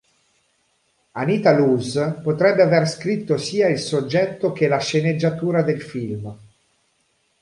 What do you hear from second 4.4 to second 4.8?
che la